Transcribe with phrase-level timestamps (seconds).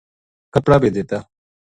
[0.53, 1.19] کپڑا بے دتا